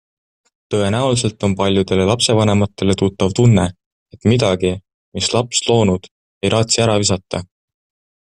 [0.73, 3.65] Tõenäoliselt on paljudele lapsevanematele tuttav tunne,
[4.17, 4.73] et midagi,
[5.19, 6.11] mis laps loonud,
[6.49, 7.43] ei raatsi ära visata.